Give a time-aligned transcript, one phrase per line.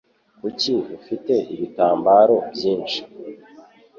[0.39, 2.99] Kuki ufite ibitambaro byinshi?